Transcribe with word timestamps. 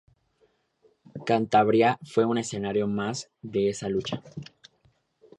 Cantabria 1.27 1.99
fue 2.03 2.25
un 2.25 2.39
escenario 2.39 2.87
más 2.87 3.29
de 3.43 3.69
esa 3.69 3.87
lucha. 3.87 4.23